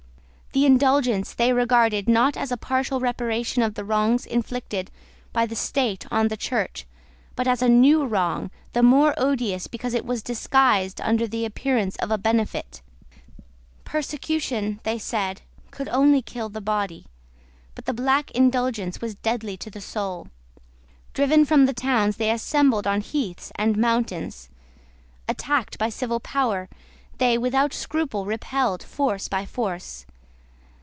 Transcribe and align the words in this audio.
The 0.53 0.65
Indulgence 0.65 1.33
they 1.33 1.53
regarded, 1.53 2.09
not 2.09 2.35
as 2.35 2.51
a 2.51 2.57
partial 2.57 2.99
reparation 2.99 3.63
of 3.63 3.75
the 3.75 3.85
wrongs 3.85 4.25
inflicted 4.25 4.91
by 5.31 5.45
the 5.45 5.55
State 5.55 6.05
on 6.11 6.27
the 6.27 6.35
Church, 6.35 6.85
but 7.37 7.47
as 7.47 7.61
a 7.61 7.69
new 7.69 8.03
wrong, 8.05 8.51
the 8.73 8.83
more 8.83 9.13
odious 9.17 9.67
because 9.67 9.93
it 9.93 10.03
was 10.05 10.21
disguised 10.21 10.99
under 10.99 11.25
the 11.25 11.45
appearance 11.45 11.95
of 12.03 12.11
a 12.11 12.17
benefit. 12.17 12.81
Persecution, 13.85 14.81
they 14.83 14.99
said, 14.99 15.41
could 15.71 15.87
only 15.87 16.21
kill 16.21 16.49
the 16.49 16.59
body; 16.59 17.05
but 17.73 17.85
the 17.85 17.93
black 17.93 18.29
Indulgence 18.31 18.99
was 18.99 19.15
deadly 19.15 19.55
to 19.55 19.69
the 19.71 19.79
soul. 19.79 20.27
Driven 21.13 21.45
from 21.45 21.65
the 21.65 21.73
towns, 21.73 22.17
they 22.17 22.29
assembled 22.29 22.85
on 22.85 22.99
heaths 22.99 23.53
and 23.55 23.77
mountains. 23.77 24.49
Attacked 25.29 25.77
by 25.77 25.87
the 25.87 25.91
civil 25.93 26.19
power, 26.19 26.67
they 27.19 27.37
without 27.37 27.73
scruple 27.73 28.25
repelled 28.25 28.83
force 28.83 29.29
by 29.29 29.45
force. 29.45 30.05